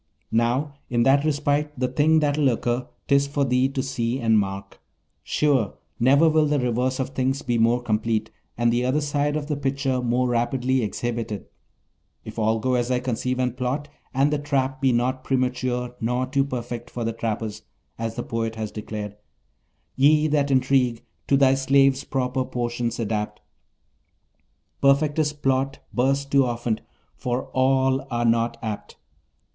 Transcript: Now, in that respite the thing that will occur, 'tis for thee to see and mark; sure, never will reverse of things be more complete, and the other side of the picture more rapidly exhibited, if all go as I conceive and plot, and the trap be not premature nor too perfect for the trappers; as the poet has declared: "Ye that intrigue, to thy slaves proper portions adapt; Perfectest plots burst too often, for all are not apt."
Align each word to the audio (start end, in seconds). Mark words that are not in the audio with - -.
Now, 0.31 0.77
in 0.89 1.03
that 1.03 1.23
respite 1.23 1.73
the 1.77 1.87
thing 1.87 2.21
that 2.21 2.35
will 2.35 2.49
occur, 2.49 2.87
'tis 3.07 3.27
for 3.27 3.45
thee 3.45 3.69
to 3.69 3.83
see 3.83 4.17
and 4.19 4.39
mark; 4.39 4.81
sure, 5.21 5.75
never 5.99 6.27
will 6.27 6.47
reverse 6.49 6.99
of 6.99 7.09
things 7.09 7.43
be 7.43 7.59
more 7.59 7.83
complete, 7.83 8.31
and 8.57 8.73
the 8.73 8.83
other 8.83 8.99
side 8.99 9.35
of 9.35 9.45
the 9.45 9.55
picture 9.55 10.01
more 10.01 10.27
rapidly 10.27 10.81
exhibited, 10.81 11.45
if 12.25 12.39
all 12.39 12.57
go 12.57 12.73
as 12.73 12.89
I 12.89 12.99
conceive 12.99 13.37
and 13.37 13.55
plot, 13.55 13.89
and 14.11 14.33
the 14.33 14.39
trap 14.39 14.81
be 14.81 14.91
not 14.91 15.23
premature 15.23 15.93
nor 16.01 16.25
too 16.25 16.45
perfect 16.45 16.89
for 16.89 17.03
the 17.03 17.13
trappers; 17.13 17.61
as 17.99 18.15
the 18.15 18.23
poet 18.23 18.55
has 18.55 18.71
declared: 18.71 19.17
"Ye 19.95 20.25
that 20.29 20.49
intrigue, 20.49 21.03
to 21.27 21.37
thy 21.37 21.53
slaves 21.53 22.03
proper 22.05 22.43
portions 22.43 22.99
adapt; 22.99 23.39
Perfectest 24.81 25.43
plots 25.43 25.77
burst 25.93 26.31
too 26.31 26.43
often, 26.43 26.79
for 27.15 27.49
all 27.49 28.07
are 28.09 28.25
not 28.25 28.57
apt." 28.63 28.95